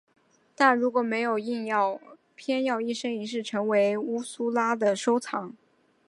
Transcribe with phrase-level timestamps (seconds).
[0.55, 1.35] 但如果没有
[2.33, 5.53] 便要一生一世成为乌苏拉的收藏。